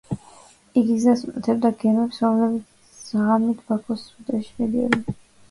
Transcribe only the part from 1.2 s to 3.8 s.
უნათებდა გემებს, რომლებიც ღამით